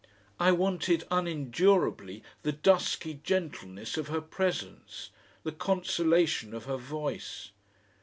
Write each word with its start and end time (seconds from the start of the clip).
I 0.39 0.51
wanted 0.51 1.03
unendurably 1.11 2.23
the 2.41 2.51
dusky 2.51 3.13
gentleness 3.23 3.97
of 3.97 4.07
her 4.07 4.19
presence, 4.19 5.11
the 5.43 5.51
consolation 5.51 6.55
of 6.55 6.65
her 6.65 6.77
voice. 6.77 7.51